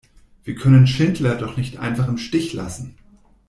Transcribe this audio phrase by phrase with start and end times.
[0.43, 2.95] Wir können Schindler doch nicht einfach im Stich lassen!